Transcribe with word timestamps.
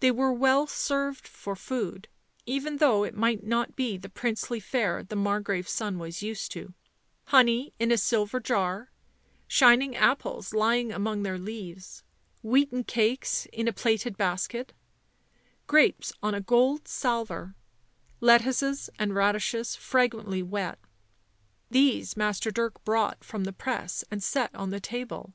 They 0.00 0.10
were 0.10 0.34
well 0.34 0.66
served 0.66 1.26
for 1.26 1.56
food, 1.56 2.06
even 2.44 2.76
though 2.76 3.04
it 3.04 3.16
might 3.16 3.42
not 3.42 3.74
be 3.74 3.96
the 3.96 4.10
princely 4.10 4.60
fare 4.60 5.02
the 5.02 5.16
Margrave's 5.16 5.70
son 5.72 5.98
was 5.98 6.22
used 6.22 6.52
to; 6.52 6.74
honey 7.28 7.72
in 7.78 7.90
a 7.90 7.96
silver 7.96 8.38
jar, 8.38 8.90
shining 9.48 9.96
apples 9.96 10.52
lying 10.52 10.92
among 10.92 11.22
their 11.22 11.38
leaves, 11.38 12.02
wheaten 12.42 12.84
cakes 12.84 13.46
in 13.50 13.66
a 13.66 13.72
plaited 13.72 14.18
basket, 14.18 14.74
grapes 15.66 16.12
on 16.22 16.34
a 16.34 16.42
gold 16.42 16.86
salver, 16.86 17.54
lettuces 18.20 18.90
and 18.98 19.14
radishes 19.14 19.74
fragrantly 19.74 20.42
wet; 20.42 20.78
these 21.70 22.14
Master 22.14 22.50
Dirk 22.50 22.84
brought 22.84 23.24
from 23.24 23.44
the 23.44 23.54
press 23.54 24.04
and 24.10 24.22
set 24.22 24.54
on 24.54 24.68
the 24.68 24.80
table. 24.80 25.32